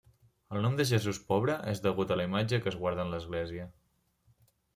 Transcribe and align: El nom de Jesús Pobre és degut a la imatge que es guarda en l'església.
El 0.53 0.63
nom 0.65 0.77
de 0.79 0.85
Jesús 0.91 1.19
Pobre 1.27 1.57
és 1.73 1.81
degut 1.83 2.15
a 2.15 2.17
la 2.23 2.25
imatge 2.31 2.61
que 2.65 2.73
es 2.73 2.79
guarda 2.81 3.05
en 3.09 3.13
l'església. 3.19 3.71